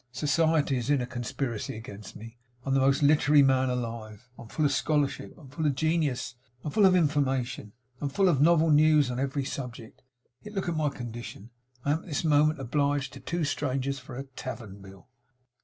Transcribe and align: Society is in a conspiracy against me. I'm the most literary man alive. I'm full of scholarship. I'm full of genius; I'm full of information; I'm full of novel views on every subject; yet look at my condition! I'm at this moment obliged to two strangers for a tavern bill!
Society 0.13 0.77
is 0.77 0.89
in 0.89 0.99
a 0.99 1.05
conspiracy 1.05 1.75
against 1.77 2.15
me. 2.15 2.39
I'm 2.65 2.73
the 2.73 2.79
most 2.79 3.03
literary 3.03 3.43
man 3.43 3.69
alive. 3.69 4.27
I'm 4.35 4.47
full 4.47 4.65
of 4.65 4.71
scholarship. 4.71 5.35
I'm 5.37 5.49
full 5.49 5.67
of 5.67 5.75
genius; 5.75 6.33
I'm 6.63 6.71
full 6.71 6.87
of 6.87 6.95
information; 6.95 7.73
I'm 7.99 8.09
full 8.09 8.27
of 8.27 8.41
novel 8.41 8.71
views 8.71 9.11
on 9.11 9.19
every 9.19 9.45
subject; 9.45 10.01
yet 10.41 10.55
look 10.55 10.67
at 10.67 10.75
my 10.75 10.89
condition! 10.89 11.51
I'm 11.85 11.99
at 11.99 12.05
this 12.07 12.23
moment 12.23 12.59
obliged 12.59 13.13
to 13.13 13.19
two 13.19 13.43
strangers 13.43 13.99
for 13.99 14.17
a 14.17 14.23
tavern 14.23 14.81
bill! 14.81 15.07